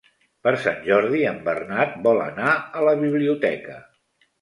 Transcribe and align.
Per 0.45 0.53
Sant 0.63 0.81
Jordi 0.87 1.21
en 1.33 1.37
Bernat 1.51 1.95
vol 2.09 2.25
anar 2.31 2.57
a 2.57 2.85
la 2.91 2.99
biblioteca. 3.07 3.83